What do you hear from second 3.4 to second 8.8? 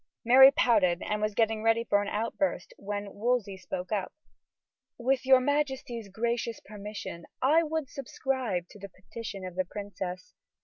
spoke up: "With your majesty's gracious permission, I would subscribe to